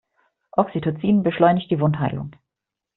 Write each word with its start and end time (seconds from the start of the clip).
Oxytocin 0.57 1.21
beschleunigt 1.21 1.69
die 1.69 1.79
Wundheilung. 1.79 2.31